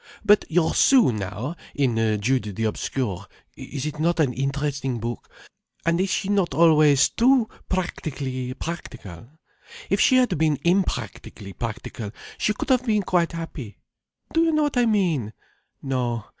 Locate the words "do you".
14.33-14.51